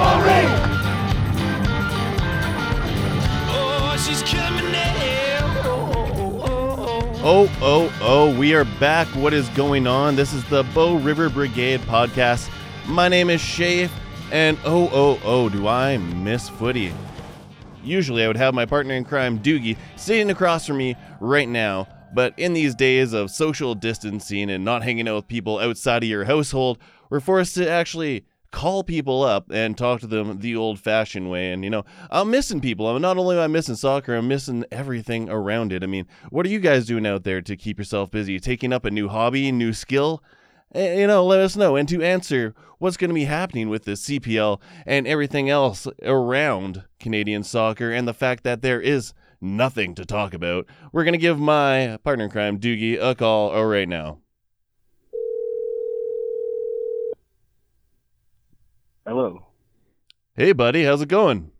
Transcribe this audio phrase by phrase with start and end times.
[0.00, 0.44] I
[3.50, 5.62] oh, she's coming now.
[5.64, 7.20] Oh, oh, oh.
[7.24, 9.08] Oh, oh, oh, we are back.
[9.08, 10.14] What is going on?
[10.14, 12.48] This is the Bow River Brigade podcast.
[12.86, 13.90] My name is Shafe,
[14.30, 16.92] and oh, oh, oh, do I miss footy.
[17.82, 21.88] Usually I would have my partner in crime, Doogie, sitting across from me right now,
[22.14, 26.08] but in these days of social distancing and not hanging out with people outside of
[26.08, 26.78] your household,
[27.10, 31.52] we're forced to actually call people up and talk to them the old fashioned way.
[31.52, 32.88] And, you know, I'm missing people.
[32.88, 35.82] I'm not only am I missing soccer, I'm missing everything around it.
[35.82, 38.40] I mean, what are you guys doing out there to keep yourself busy?
[38.40, 40.22] Taking up a new hobby, new skill?
[40.74, 41.76] Eh, You know, let us know.
[41.76, 46.84] And to answer what's going to be happening with the CPL and everything else around
[47.00, 51.18] Canadian soccer and the fact that there is nothing to talk about, we're going to
[51.18, 54.18] give my partner in crime, Doogie, a call right now.
[59.08, 59.40] Hello.
[60.36, 61.50] Hey, buddy, how's it going?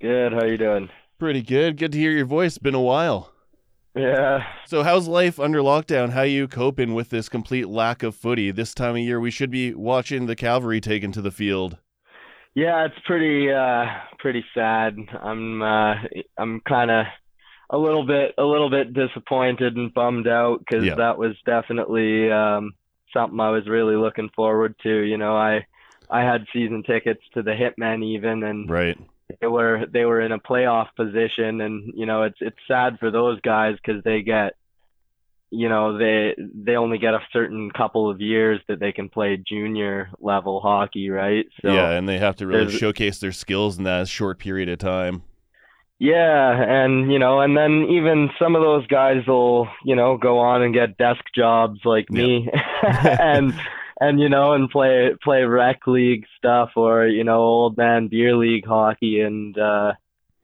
[0.00, 0.32] Good.
[0.32, 0.88] How you doing?
[1.16, 1.76] Pretty good.
[1.76, 2.58] Good to hear your voice.
[2.58, 3.32] Been a while.
[3.94, 4.40] Yeah.
[4.66, 6.10] So, how's life under lockdown?
[6.10, 8.50] How you coping with this complete lack of footy?
[8.50, 11.78] This time of year, we should be watching the cavalry taken to the field.
[12.56, 13.84] Yeah, it's pretty uh
[14.18, 14.96] pretty sad.
[15.22, 15.94] I'm uh
[16.36, 17.06] I'm kind of
[17.70, 20.96] a little bit a little bit disappointed and bummed out because Yeah.
[20.96, 22.72] that was definitely um
[23.12, 24.90] something I was really looking forward to.
[25.02, 25.64] You know, I
[26.10, 28.98] I had season tickets to the Hitmen even and Right.
[29.40, 33.10] they were they were in a playoff position and you know it's it's sad for
[33.10, 34.54] those guys because they get
[35.50, 39.36] you know they they only get a certain couple of years that they can play
[39.36, 43.84] junior level hockey right so yeah, and they have to really showcase their skills in
[43.84, 45.22] that short period of time.
[46.00, 50.38] yeah and you know and then even some of those guys will you know go
[50.38, 52.48] on and get desk jobs like me
[52.82, 53.54] and
[54.00, 58.36] and you know and play play rec league stuff or you know old man beer
[58.36, 59.20] league hockey.
[59.20, 59.94] And uh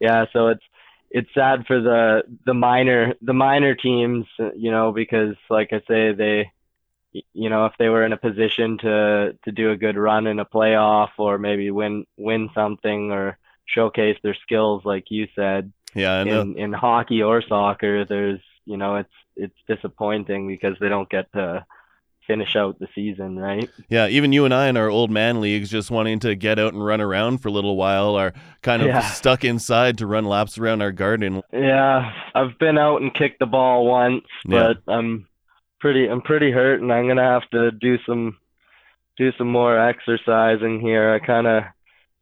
[0.00, 0.64] yeah so it's
[1.10, 4.26] it's sad for the the minor the minor teams
[4.56, 6.50] you know because like i say they
[7.34, 10.40] you know if they were in a position to to do a good run in
[10.40, 16.22] a playoff or maybe win win something or showcase their skills like you said Yeah,
[16.24, 21.30] in in hockey or soccer there's you know it's it's disappointing because they don't get
[21.32, 21.64] to
[22.26, 25.70] finish out the season right Yeah, even you and I in our old man leagues,
[25.70, 28.88] just wanting to get out and run around for a little while, are kind of
[28.88, 29.00] Yeah.
[29.00, 31.42] stuck inside to run laps around our garden.
[31.52, 34.72] yeah i've been out and kicked the ball once Yeah.
[34.86, 35.26] but i'm
[35.80, 38.38] pretty i'm pretty hurt and i'm gonna have to do some
[39.18, 41.64] do some more exercising here i kind of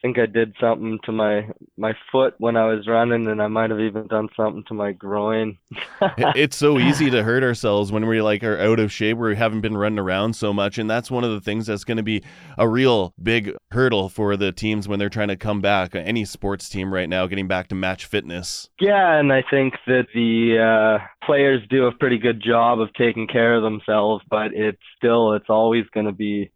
[0.02, 3.70] think i did something to my my foot when i was running and i might
[3.70, 5.56] have even done something to my groin
[6.34, 9.36] it's so easy to hurt ourselves when we like are out of shape, where we
[9.36, 12.02] haven't been running around so much, and that's one of the things that's going to
[12.02, 12.22] be
[12.58, 15.94] a real big hurdle for the teams when they're trying to come back.
[15.94, 18.68] Any sports team right now getting back to match fitness.
[18.80, 23.26] Yeah, and I think that the uh, players do a pretty good job of taking
[23.26, 26.50] care of themselves, but it's still it's always going to be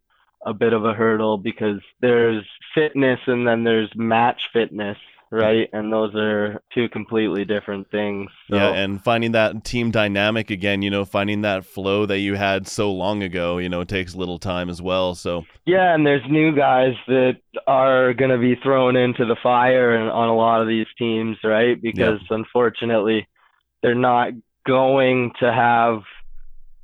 [0.45, 2.45] a bit of a hurdle because there's
[2.75, 4.99] fitness and then there's match fitness,
[5.31, 5.69] right?
[5.73, 8.31] And those are two completely different things.
[8.51, 12.35] So, Yeah, and finding that team dynamic again, you know, finding that flow that you
[12.35, 15.15] had so long ago, you know, it takes a little time as well.
[15.15, 19.95] So Yeah, and there's new guys that are going to be thrown into the fire
[19.95, 21.81] and on a lot of these teams, right?
[21.81, 23.27] Because unfortunately,
[23.83, 24.33] they're not
[24.67, 26.03] going to have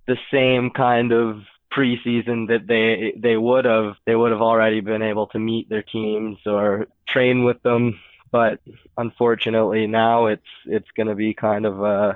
[0.06, 1.42] the same kind of
[1.72, 3.96] preseason that they they would have.
[4.06, 8.00] They would have already been able to meet their teams or train with them,
[8.30, 8.60] but
[8.96, 12.14] unfortunately now it's it's going to be kind of uh,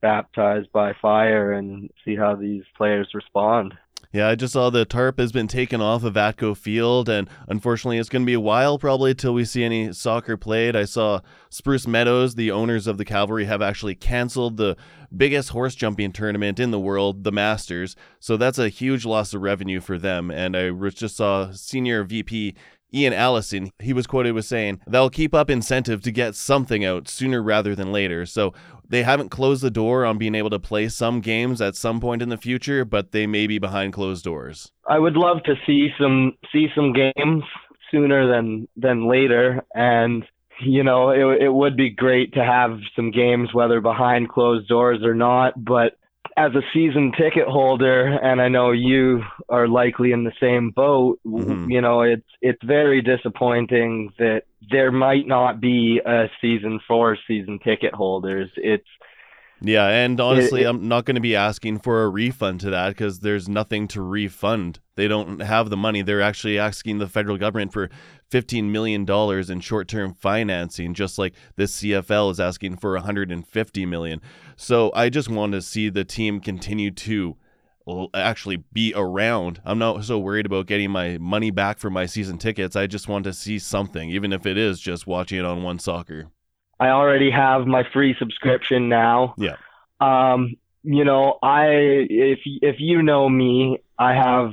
[0.00, 3.74] baptized by fire and see how these players respond.
[4.12, 7.98] Yeah, I just saw the tarp has been taken off of Atco Field, and unfortunately,
[7.98, 10.76] it's going to be a while probably till we see any soccer played.
[10.76, 11.20] I saw
[11.50, 14.76] Spruce Meadows, the owners of the Cavalry, have actually canceled the
[15.14, 17.96] biggest horse jumping tournament in the world, the Masters.
[18.20, 20.30] So that's a huge loss of revenue for them.
[20.30, 22.54] And I just saw Senior VP
[22.94, 27.08] Ian Allison, he was quoted with saying, They'll keep up incentive to get something out
[27.08, 28.26] sooner rather than later.
[28.26, 28.54] So
[28.88, 32.22] they haven't closed the door on being able to play some games at some point
[32.22, 34.70] in the future, but they may be behind closed doors.
[34.88, 37.42] I would love to see some see some games
[37.90, 40.24] sooner than than later, and
[40.60, 45.02] you know it it would be great to have some games whether behind closed doors
[45.02, 45.52] or not.
[45.62, 45.98] But
[46.36, 51.18] as a season ticket holder, and I know you are likely in the same boat,
[51.24, 51.70] w Mhm.
[51.72, 57.58] you know it's it's very disappointing that there might not be a season for season
[57.58, 58.50] ticket holders.
[58.56, 58.86] It's
[59.62, 62.90] Yeah, and honestly, it, I'm not going to be asking for a refund to that
[62.90, 64.80] because there's nothing to refund.
[64.96, 66.02] They don't have the money.
[66.02, 67.88] They're actually asking the federal government for
[68.30, 69.08] $15 million
[69.50, 74.20] in short-term financing, just like this CFL is asking for 150 million.
[74.56, 77.36] So I just want to see the team continue to
[78.14, 79.60] actually be around.
[79.64, 82.74] I'm not so worried about getting my money back for my season tickets.
[82.74, 85.78] I just want to see something, even if it is just watching it on One
[85.78, 86.26] Soccer.
[86.80, 89.34] I already have my free subscription now.
[89.38, 89.56] Yeah.
[90.00, 91.66] Um, you know, I
[92.10, 94.52] if if you know me, I have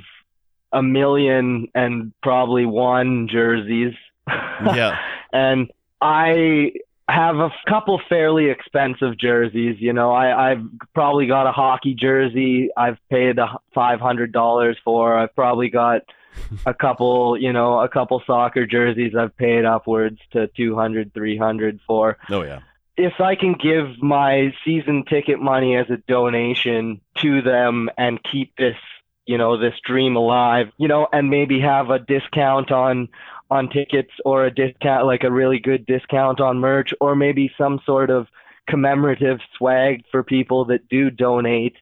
[0.74, 3.94] a million and probably one jerseys.
[4.64, 4.98] Yeah.
[5.34, 5.70] and
[6.02, 6.72] I
[7.10, 9.78] have a couple fairly expensive jerseys.
[9.80, 12.70] You know, I, I've probably got a hockey jersey.
[12.78, 13.38] I've paid
[13.74, 15.18] five hundred dollars for.
[15.18, 16.02] I've probably got
[16.66, 19.14] a couple, you know, a couple soccer jerseys.
[19.16, 22.18] I've paid upwards to 200, 300 for.
[22.30, 22.60] Oh yeah.
[22.96, 28.56] If I can give my season ticket money as a donation to them and keep
[28.56, 28.78] this,
[29.26, 33.10] you know, this dream alive, you know, and maybe have a discount on
[33.50, 37.80] on tickets or a discount, like a really good discount on merch, or maybe some
[37.86, 38.28] sort of
[38.68, 41.76] commemorative swag for people that do donate.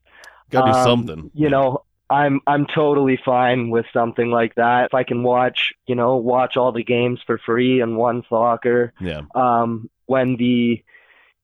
[0.49, 1.31] Gotta be um, something.
[1.33, 4.85] You know, I'm I'm totally fine with something like that.
[4.85, 8.93] If I can watch, you know, watch all the games for free and one soccer.
[8.99, 9.21] Yeah.
[9.33, 10.83] Um, when the,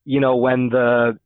[0.04, 1.18] you know, when the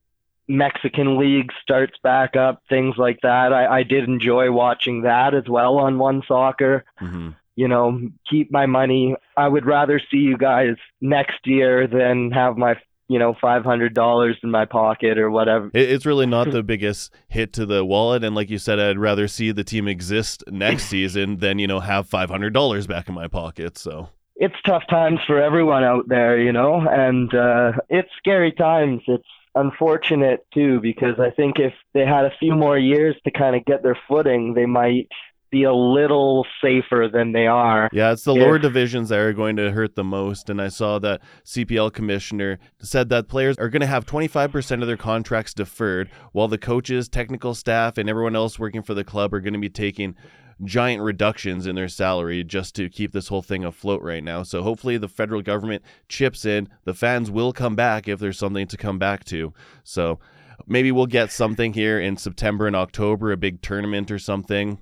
[0.51, 3.53] Mexican League starts back up, things like that.
[3.53, 6.85] I, I did enjoy watching that as well on One Soccer.
[7.01, 7.99] Mm-hmm you know,
[8.29, 9.15] keep my money.
[9.37, 12.75] I would rather see you guys next year than have my,
[13.07, 15.69] you know, five hundred dollars in my pocket or whatever.
[15.73, 19.27] It's really not the biggest hit to the wallet, and like you said, I'd rather
[19.27, 23.15] see the team exist next season than you know have five hundred dollars back in
[23.15, 23.77] my pocket.
[23.77, 29.01] So it's tough times for everyone out there, you know, and uh, it's scary times.
[29.07, 29.23] It's
[29.55, 33.65] unfortunate too because I think if they had a few more years to kind of
[33.65, 35.09] get their footing, they might
[35.51, 37.89] be a little safer than they are.
[37.91, 40.49] Yeah, it's the if, lower divisions that are going to hurt the most.
[40.49, 44.87] And I saw that CPL commissioner said that players are going to have 25% of
[44.87, 49.33] their contracts deferred, while the coaches, technical staff, and everyone else working for the club
[49.33, 50.15] are going to be taking
[50.63, 54.43] giant reductions in their salary just to keep this whole thing afloat right now.
[54.43, 56.69] So hopefully the federal government chips in.
[56.83, 59.53] The fans will come back if there's something to come back to.
[59.83, 60.19] So
[60.67, 64.79] maybe we'll get something here in September and October, a big tournament or something.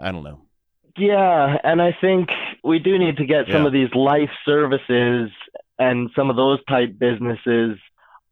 [0.00, 0.40] I don't know.
[0.96, 2.30] Yeah, and I think
[2.64, 3.66] we do need to get some yeah.
[3.66, 5.30] of these life services
[5.78, 7.78] and some of those type businesses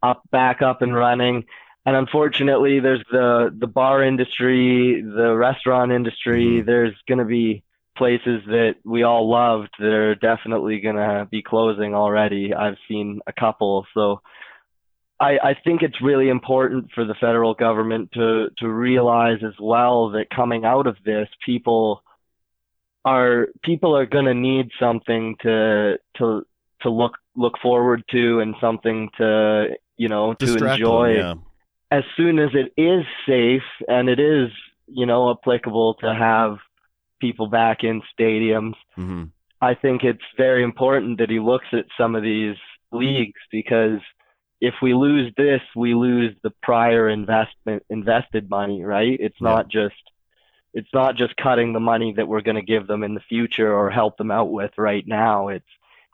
[0.03, 1.45] up back up and running.
[1.87, 6.45] And unfortunately, there's the the bar industry, the restaurant industry.
[6.45, 6.67] Mm-hmm.
[6.67, 7.63] There's going to be
[7.97, 12.55] places that we all loved that are definitely going to be closing already.
[12.55, 14.21] I've seen a couple, so
[15.21, 20.11] I, I think it's really important for the federal government to to realize as well
[20.11, 22.03] that coming out of this, people
[23.05, 26.47] are people are going to need something to to
[26.83, 31.43] to look look forward to and something to you know Distract to enjoy them,
[31.91, 31.99] yeah.
[31.99, 34.51] as soon as it is safe and it is
[34.87, 36.59] you know applicable to have
[37.21, 38.75] people back in stadiums.
[38.97, 39.25] Mm-hmm.
[39.61, 42.57] I think it's very important that he looks at some of these
[42.93, 43.99] leagues because
[44.61, 49.17] if we lose this, we lose the prior investment invested money, right?
[49.21, 49.49] It's yeah.
[49.49, 49.95] not just
[50.75, 53.73] it's not just cutting the money that we're going to give them in the future
[53.73, 55.49] or help them out with right now.
[55.49, 55.67] It's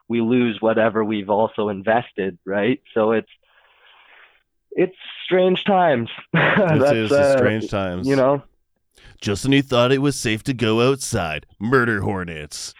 [0.08, 2.80] we lose whatever we've also invested, right?
[2.92, 3.30] So it's
[4.72, 6.10] it's strange times.
[6.32, 8.06] This is uh, strange times.
[8.06, 8.42] You know.
[9.20, 12.74] Just when you thought it was safe to go outside, murder hornets.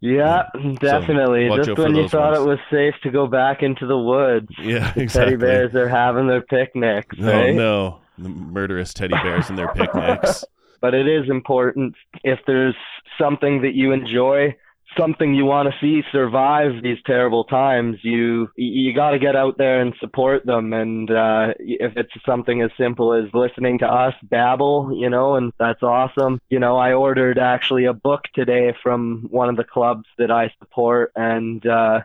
[0.00, 0.44] Yeah,
[0.80, 1.48] definitely.
[1.50, 2.38] So Just when you thought ones.
[2.44, 4.48] it was safe to go back into the woods.
[4.58, 5.32] Yeah, the exactly.
[5.32, 7.16] Teddy bears are having their picnics.
[7.18, 7.54] No, right?
[7.54, 10.44] no, the murderous teddy bears and their picnics.
[10.80, 12.74] but it is important if there's
[13.18, 14.56] something that you enjoy
[14.98, 19.58] something you want to see survive these terrible times, you you got to get out
[19.58, 20.72] there and support them.
[20.72, 25.52] And uh, if it's something as simple as listening to us babble, you know, and
[25.58, 26.40] that's awesome.
[26.50, 30.52] You know, I ordered actually a book today from one of the clubs that I
[30.58, 32.00] support, and uh,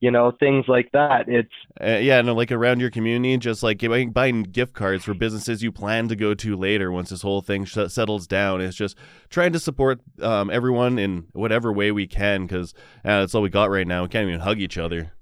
[0.00, 1.28] you know things like that.
[1.28, 3.80] It's uh, yeah no like around your community just like
[4.12, 7.64] buying, gift cards for businesses you plan to go to later once this whole thing
[7.64, 8.60] sh- settles down.
[8.60, 8.96] It's just
[9.30, 12.74] trying to support um, everyone in whatever way we can because
[13.04, 14.02] uh, that's all we got right now.
[14.02, 15.12] We can't even hug each other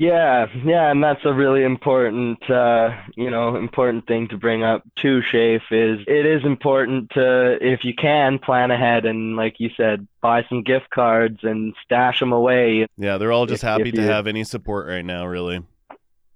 [0.00, 2.88] yeah, yeah, and that's a really important, uh,
[3.18, 7.84] you know, important thing to bring up too, Shafe, is it is important to, if
[7.84, 12.32] you can, plan ahead and, like you said, buy some gift cards and stash them
[12.32, 12.86] away.
[12.96, 15.62] Yeah, they're all just if, happy if to have any support right now, really.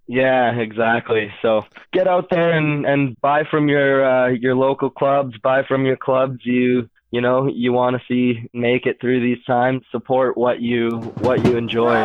[0.07, 1.33] Yeah, exactly.
[1.41, 5.39] So get out there and, and buy from your uh, your local clubs.
[5.39, 9.43] Buy from your clubs you you know you want to see make it through these
[9.47, 9.85] times.
[9.91, 10.91] Support what you
[11.21, 12.05] what you enjoy.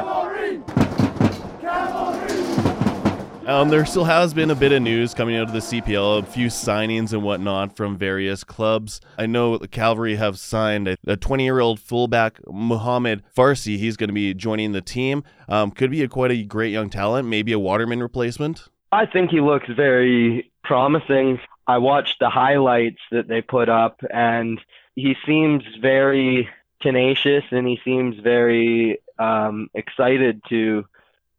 [3.49, 6.23] Um, there still has been a bit of news coming out of the CPL, a
[6.23, 9.01] few signings and whatnot from various clubs.
[9.17, 13.79] I know the Cavalry have signed a 20 year old fullback, Muhammad Farsi.
[13.79, 15.23] He's going to be joining the team.
[15.47, 18.67] Um, could be a quite a great young talent, maybe a Waterman replacement.
[18.91, 21.39] I think he looks very promising.
[21.65, 24.61] I watched the highlights that they put up, and
[24.93, 26.47] he seems very
[26.83, 30.85] tenacious and he seems very um, excited to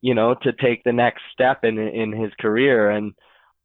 [0.00, 2.90] you know, to take the next step in in his career.
[2.90, 3.12] And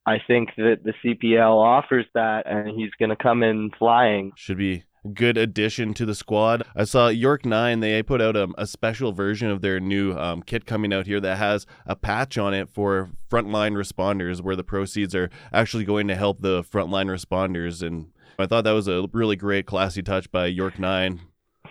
[0.06, 4.32] I think that the CPL offers that, and he's going to come in flying.
[4.36, 6.64] Should be a good addition to the squad.
[6.76, 7.80] I saw York Nine.
[7.80, 11.20] They put out a, a special version of their new um, kit coming out here
[11.20, 16.08] that has a patch on it for frontline responders, where the proceeds are actually going
[16.08, 17.82] to help the frontline responders.
[17.82, 21.22] And I thought that was a really great, classy touch by York Nine.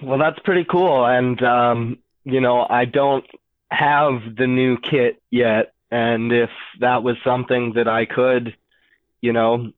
[0.02, 3.24] Well, that's pretty cool, and um, you know, I don't
[3.74, 6.50] have the new kit yet, and if
[6.80, 8.56] that was something that I could,
[9.20, 9.72] you know,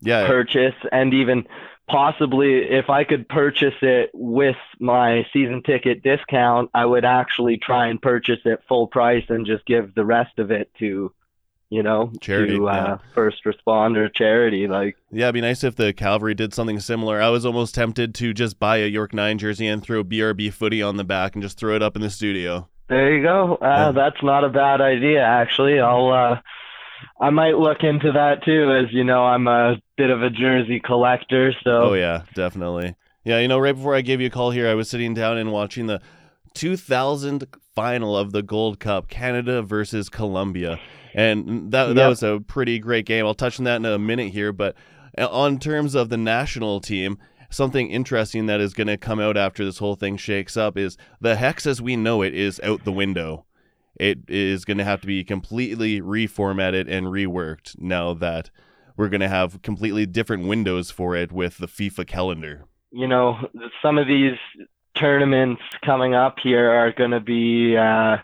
[0.00, 1.46] yeah, purchase, and even
[1.88, 7.88] possibly if I could purchase it with my season ticket discount, I would actually try
[7.88, 11.12] and purchase it full price and just give the rest of it to
[11.72, 12.96] you know, charity, to uh, yeah.
[13.14, 14.68] first responder charity.
[14.68, 17.22] Like, yeah, it'd be nice if the Cavalry did something similar.
[17.22, 20.82] I was almost tempted to just buy a York Nine jersey and throw BRB footy
[20.82, 22.68] on the back and just throw it up in the studio.
[22.88, 23.54] There you go.
[23.54, 23.92] Uh, yeah.
[23.92, 25.80] That's not a bad idea, actually.
[25.80, 26.40] I'll, uh,
[27.20, 30.80] I might look into that too, as you know, I'm a bit of a jersey
[30.80, 31.52] collector.
[31.62, 31.90] So.
[31.90, 32.96] Oh yeah, definitely.
[33.24, 35.38] Yeah, you know, right before I gave you a call here, I was sitting down
[35.38, 36.00] and watching the
[36.54, 40.80] 2000 final of the Gold Cup, Canada versus Colombia,
[41.14, 41.96] and that yep.
[41.96, 43.24] that was a pretty great game.
[43.24, 44.74] I'll touch on that in a minute here, but
[45.16, 47.18] uh, on terms of the national team,
[47.52, 50.96] something interesting that is going to come out after this whole thing shakes up is
[51.20, 53.44] the hex as we know it is out the window.
[53.96, 58.50] It is going to have to be completely reformatted and reworked now that
[58.96, 62.64] we're going to have completely different windows for it with the FIFA calendar.
[62.90, 63.36] You know,
[63.82, 64.36] some of these
[64.98, 68.18] tournaments coming up here are going to be uh,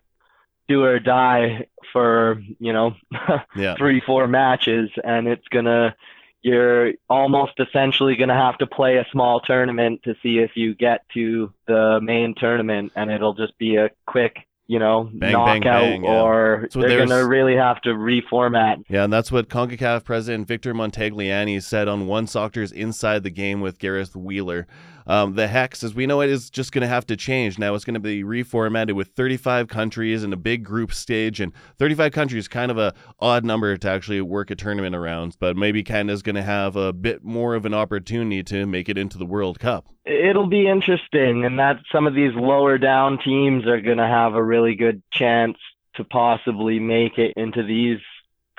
[0.68, 2.94] do or die for, you know,
[3.56, 3.74] yeah.
[3.76, 5.94] three, four matches, and it's going to
[6.42, 10.74] you're almost essentially going to have to play a small tournament to see if you
[10.74, 15.62] get to the main tournament, and it'll just be a quick, you know, bang, knockout,
[15.62, 16.22] bang, bang, yeah.
[16.22, 18.84] or so they're going to really have to reformat.
[18.88, 23.60] Yeah, and that's what CONCACAF President Victor Montagliani said on One Soccer's Inside the Game
[23.60, 24.66] with Gareth Wheeler.
[25.08, 27.58] Um, the hex, as we know it, is just going to have to change.
[27.58, 31.40] Now it's going to be reformatted with 35 countries and a big group stage.
[31.40, 35.36] And 35 countries, kind of a odd number to actually work a tournament around.
[35.40, 38.98] But maybe Canada's going to have a bit more of an opportunity to make it
[38.98, 39.86] into the World Cup.
[40.04, 44.34] It'll be interesting, and that some of these lower down teams are going to have
[44.34, 45.56] a really good chance
[45.94, 47.98] to possibly make it into these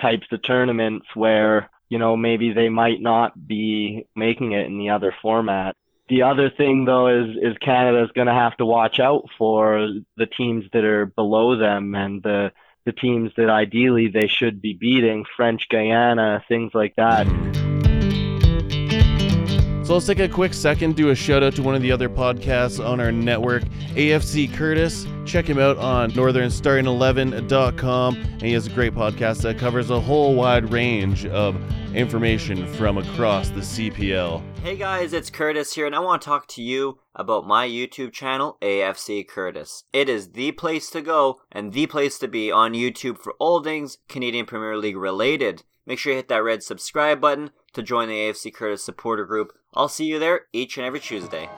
[0.01, 4.89] types of tournaments where you know maybe they might not be making it in the
[4.89, 5.75] other format
[6.10, 10.25] the other thing though is is Canada's going to have to watch out for the
[10.25, 12.51] teams that are below them and the
[12.86, 17.28] the teams that ideally they should be beating, French Guiana, things like that.
[19.89, 22.10] So let's take a quick second, do a shout out to one of the other
[22.10, 23.63] podcasts on our network,
[23.96, 25.08] AFC Curtis.
[25.25, 28.15] Check him out on northernstarting11.com.
[28.15, 31.60] And he has a great podcast that covers a whole wide range of
[31.96, 34.43] information from across the CPL.
[34.62, 38.13] Hey guys, it's Curtis here, and I want to talk to you about my YouTube
[38.13, 39.86] channel, AFC Curtis.
[39.91, 43.63] It is the place to go and the place to be on YouTube for all
[43.63, 45.63] things Canadian Premier League related.
[45.88, 49.53] Make sure you hit that red subscribe button to join the AFC Curtis supporter group.
[49.79, 51.50] I'll see you there each and every Tuesday.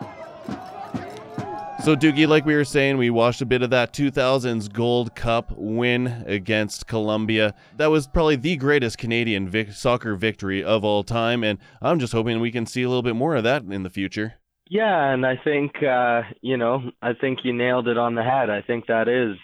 [1.83, 5.51] So, Doogie, like we were saying, we watched a bit of that 2000s Gold Cup
[5.57, 7.55] win against Colombia.
[7.77, 12.13] That was probably the greatest Canadian vic- soccer victory of all time, and I'm just
[12.13, 14.35] hoping we can see a little bit more of that in the future.
[14.69, 18.51] Yeah, and I think, uh, you know, I think you nailed it on the head.
[18.51, 19.35] I think that is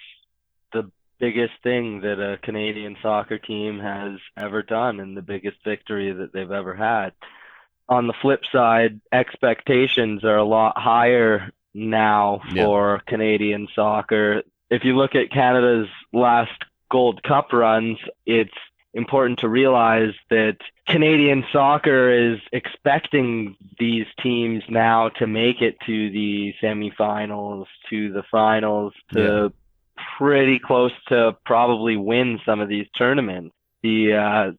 [0.72, 6.14] the biggest thing that a Canadian soccer team has ever done and the biggest victory
[6.14, 7.14] that they've ever had.
[7.90, 13.12] On the flip side, expectations are a lot higher now for yeah.
[13.12, 14.44] Canadian soccer.
[14.70, 16.52] If you look at Canada's last
[16.92, 18.52] Gold Cup runs, it's
[18.94, 26.10] important to realize that Canadian soccer is expecting these teams now to make it to
[26.10, 29.54] the semifinals, to the finals, to
[30.18, 33.54] pretty close to probably win some of these tournaments.
[33.84, 34.52] The uh,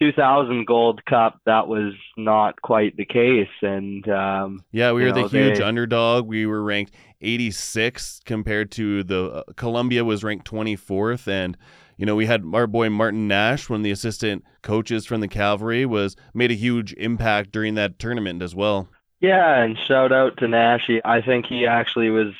[0.00, 5.28] 2000 Gold Cup, that was not quite the case, and um, Yeah, we were the
[5.28, 6.26] huge they- underdog.
[6.26, 11.56] We were ranked 86 compared to the uh, Colombia was ranked 24th and
[11.98, 15.28] you know, we had our boy Martin Nash, one of the assistant coaches from the
[15.28, 18.88] Cavalry, was made a huge impact during that tournament as well.
[19.20, 20.84] Yeah, and shout out to Nash.
[20.86, 22.32] He- I think he actually was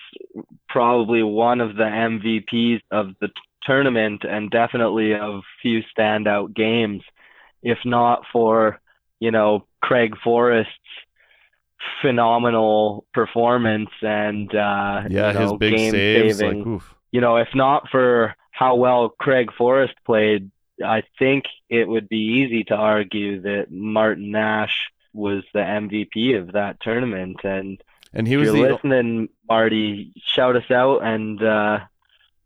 [0.70, 7.02] probably one of the MVPs of the t- tournament and definitely of few standout games,
[7.62, 8.80] if not for,
[9.18, 10.70] you know, Craig Forrest's
[12.02, 16.58] phenomenal performance and uh Yeah, his know, big game saves, saving.
[16.58, 16.94] like oof.
[17.10, 20.50] you know, if not for how well Craig Forrest played,
[20.84, 26.52] I think it would be easy to argue that Martin Nash was the MVP of
[26.52, 27.40] that tournament.
[27.44, 31.80] And And he was the listening, Marty, shout us out and uh,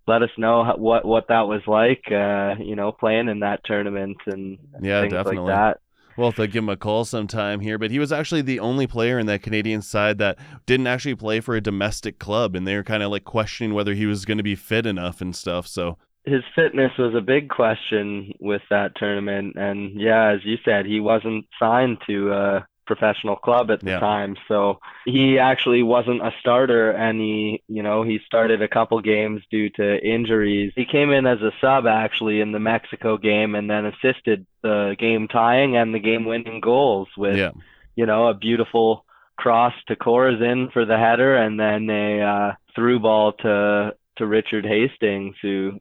[0.07, 2.03] let us know how, what what that was like.
[2.11, 5.53] Uh, you know, playing in that tournament and Yeah, things definitely.
[5.53, 5.79] like that.
[6.17, 8.87] We'll have to give him a call sometime here, but he was actually the only
[8.87, 12.77] player in that Canadian side that didn't actually play for a domestic club, and they
[12.77, 15.67] were kind of like questioning whether he was going to be fit enough and stuff.
[15.67, 20.87] So his fitness was a big question with that tournament and yeah as you said
[20.87, 24.01] he wasn't signed to a professional club at the Yeah.
[24.01, 29.01] time so he actually wasn't a starter and he you know he started a couple
[29.01, 33.55] games due to injuries he came in as a sub actually in the Mexico game
[33.55, 37.51] and then assisted the game tying and the game winning goals with yeah,
[37.97, 39.05] you know, a beautiful
[39.37, 44.65] cross to Corazzin for the header, and then a uh, through ball to to Richard
[44.65, 45.79] Hastings, who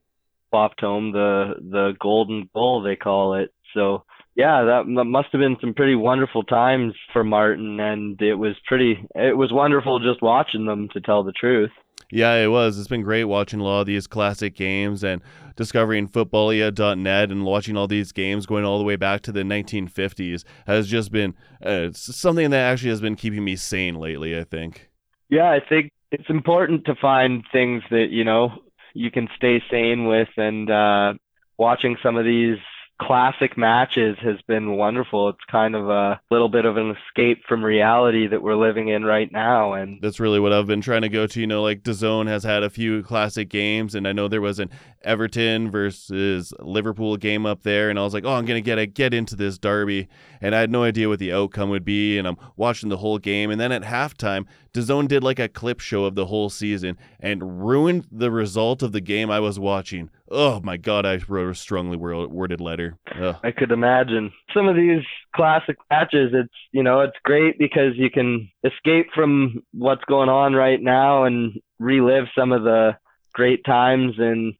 [0.51, 3.51] popped home the the golden goal they call it.
[3.73, 4.03] So
[4.35, 8.55] yeah, that, that must have been some pretty wonderful times for Martin, and it was
[8.65, 9.05] pretty.
[9.15, 11.71] It was wonderful just watching them, to tell the truth.
[12.09, 12.77] yeah, it was.
[12.77, 15.21] It's been great watching a lot of these classic games and
[15.55, 20.43] discovering footballia.net and watching all these games going all the way back to the 1950s
[20.65, 24.37] has just been uh, something that actually has been keeping me sane lately.
[24.37, 24.89] I think.
[25.29, 28.51] Yeah, I think it's important to find things that, you know,
[28.93, 31.13] you can stay sane with and uh
[31.57, 32.57] watching some of these
[33.05, 35.29] classic matches has been wonderful.
[35.29, 39.03] It's kind of a little bit of an escape from reality that we're living in
[39.03, 41.39] right now and That's really what I've been trying to go to.
[41.39, 44.59] You know, like DAZN has had a few classic games, and I know there was
[44.59, 44.69] an
[45.03, 48.85] Everton versus Liverpool game up there, and I was like, oh, I'm gonna get a,
[48.85, 50.07] get into this derby,
[50.41, 53.17] and I had no idea what the outcome would be, and I'm watching the whole
[53.17, 56.97] game, and then at halftime, DAZN did like a clip show of the whole season
[57.19, 60.09] and ruined the result of the game I was watching.
[60.33, 62.97] Oh my god, I wrote a strongly worded letter.
[63.21, 63.35] Ugh.
[63.43, 65.03] I could imagine some of these
[65.35, 66.31] classic matches.
[66.33, 71.23] It's you know it's great because you can escape from what's going on right now
[71.25, 72.97] and relive some of the
[73.33, 74.15] great times.
[74.17, 74.55] And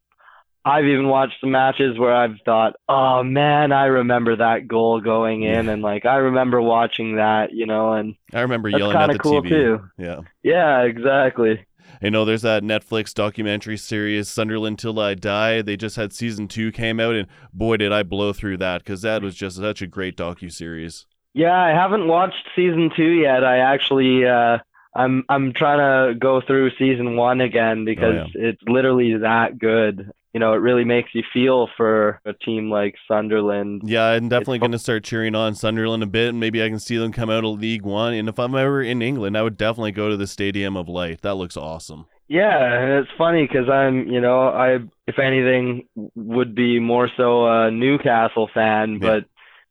[0.65, 5.43] I've even watched some matches where I've thought, oh man, I remember that goal going
[5.43, 9.11] in, and like I remember watching that, you know, and I remember yelling at kind
[9.11, 9.49] the of cool TV.
[9.49, 9.89] too.
[9.97, 10.19] Yeah.
[10.43, 11.65] Yeah, exactly.
[12.01, 15.61] I know there's that Netflix documentary series Sunderland Till I Die.
[15.61, 19.01] They just had season two came out, and boy did I blow through that because
[19.03, 21.05] that was just such a great docu series.
[21.33, 23.43] Yeah, I haven't watched season two yet.
[23.43, 24.59] I actually, uh,
[24.95, 30.11] I'm I'm trying to go through season one again because it's literally that good.
[30.33, 33.83] You know, it really makes you feel for a team like Sunderland.
[33.85, 36.79] Yeah, I'm definitely going to start cheering on Sunderland a bit, and maybe I can
[36.79, 38.13] see them come out of League One.
[38.15, 41.21] And if I'm ever in England, I would definitely go to the Stadium of Light.
[41.21, 42.07] That looks awesome.
[42.27, 47.45] Yeah, and it's funny because I'm, you know, I if anything would be more so
[47.45, 48.99] a Newcastle fan, Yeah.
[48.99, 49.25] but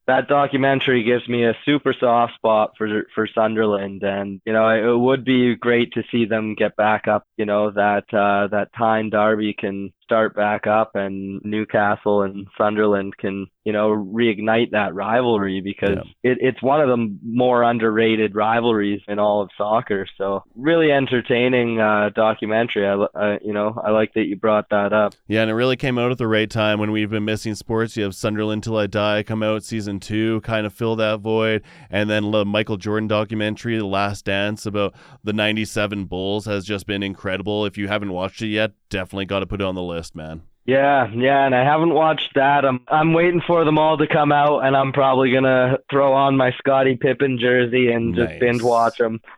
[0.07, 4.97] that documentary gives me a super soft spot for for Sunderland, and you know, it
[4.99, 7.25] would be great to see them get back up.
[7.37, 13.17] You know, that uh, that Tyne Derby can start back up, and Newcastle and Sunderland
[13.17, 19.01] can, you know, reignite that rivalry because it, it's one of the more underrated rivalries
[19.09, 20.07] in all of soccer.
[20.19, 22.87] So really entertaining uh, documentary.
[22.87, 25.15] I, uh, you know, I like that you brought that up.
[25.29, 27.97] Yeah, and it really came out at the right time when we've been missing sports.
[27.97, 31.63] You have Sunderland Till I Die come out season two, kind of fill that void,
[31.89, 34.95] and then the Michael Jordan documentary, The Last Dance, about
[35.25, 37.65] the '97 Bulls, has just been incredible.
[37.65, 40.43] If you haven't watched it yet, definitely got to put it on the list, man.
[40.65, 42.65] Yeah, yeah, and I haven't watched that.
[42.65, 46.37] I'm I'm waiting for them all to come out, and I'm probably gonna throw on
[46.37, 48.41] my Scottie Pippen jersey and just Nice.
[48.41, 49.21] binge watch them.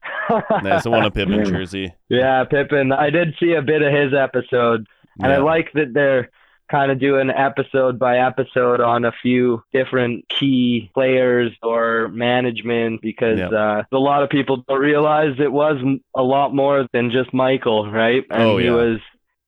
[0.62, 0.84] Nice.
[0.86, 1.94] I want a Pippen jersey.
[2.08, 2.92] Yeah, Pippen.
[2.92, 4.86] I did see a bit of his episode,
[5.22, 6.30] and I like that they're
[6.70, 13.38] kind of doing episode by episode on a few different key players or management because
[13.38, 13.48] Yeah.
[13.48, 15.76] uh, a lot of people don't realize it was
[16.16, 18.24] a lot more than just Michael, right?
[18.30, 18.72] And Oh, he yeah.
[18.72, 18.98] was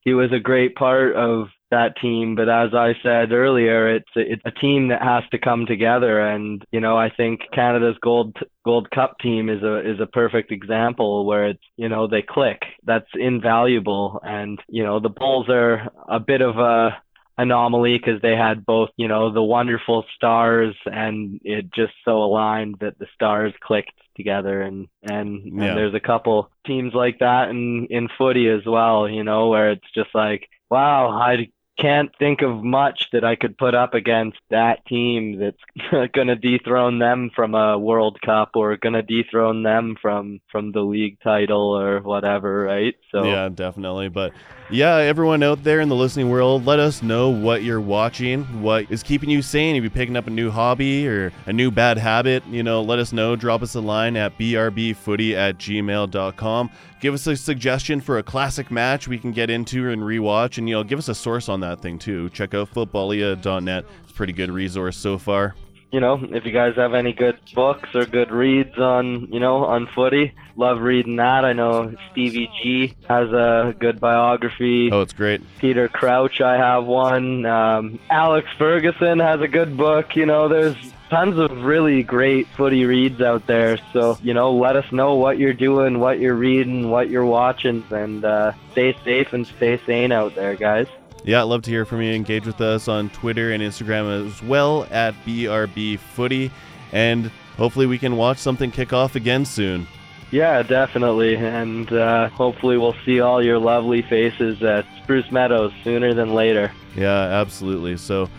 [0.06, 2.36] he was a great part of that team.
[2.36, 6.20] But as I said earlier, it's a, it's a team that has to come together.
[6.20, 10.52] And you know, I think Canada's gold Gold Cup team is a is a perfect
[10.52, 12.62] example where it's you know they click.
[12.84, 14.20] That's invaluable.
[14.22, 16.90] And you know, the Bulls are a bit of a
[17.38, 22.76] anomaly because they had both, you know, the wonderful stars and it just so aligned
[22.80, 25.68] that the stars clicked together and and, Yeah.
[25.68, 29.70] and there's a couple teams like that in in footy as well, you know, where
[29.72, 34.38] it's just like, wow, I can't think of much that I could put up against
[34.50, 39.62] that team that's going to dethrone them from a World Cup or going to dethrone
[39.62, 42.94] them from from the league title or whatever, right?
[43.12, 44.08] So Yeah, definitely.
[44.08, 44.32] But
[44.70, 48.90] yeah, everyone out there in the listening world, let us know what you're watching, what
[48.90, 49.76] is keeping you sane.
[49.76, 52.98] If you're picking up a new hobby or a new bad habit, you know, let
[52.98, 53.36] us know.
[53.36, 56.70] Drop us a line at brbfooty at gmail.com.
[57.00, 60.58] Give us a suggestion for a classic match we can get into and rewatch.
[60.58, 62.28] And, you know, give us a source on that thing too.
[62.30, 63.84] Check out footballia.net.
[64.02, 65.54] It's a pretty good resource so far.
[65.92, 69.64] you know, if you guys have any good books or good reads on, you know,
[69.64, 71.44] on footy, love reading that.
[71.44, 74.90] I know Stevie G has a good biography.
[74.92, 75.40] Oh, it's great.
[75.58, 77.46] Peter Crouch, I have one.
[77.46, 80.16] Um, Alex Ferguson has a good book.
[80.16, 80.76] You know, there's
[81.08, 83.78] tons of really great footy reads out there.
[83.92, 87.84] So, you know, let us know what you're doing, what you're reading, what you're watching,
[87.90, 90.88] and uh, stay safe and stay sane out there, guys.
[91.26, 92.12] Yeah, I'd love to hear from you.
[92.12, 96.52] Engage with us on Twitter and Instagram as well at BRB Footy.
[96.92, 99.88] And hopefully we can watch something kick off again soon.
[100.30, 101.34] Yeah, definitely.
[101.34, 106.70] And uh, hopefully we'll see all your lovely faces at Spruce Meadows sooner than later.
[106.94, 107.96] Yeah, absolutely.
[107.96, 108.30] So,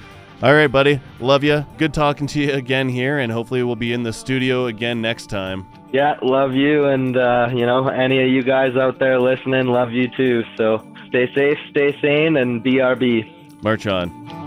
[0.41, 1.01] all right, buddy.
[1.19, 1.65] Love you.
[1.77, 3.19] Good talking to you again here.
[3.19, 5.67] And hopefully we'll be in the studio again next time.
[5.91, 6.85] Yeah, love you.
[6.85, 10.45] And, uh, you know, any of you guys out there listening, love you too.
[10.55, 13.63] So stay safe, stay sane, and BRB.
[13.63, 14.46] March on.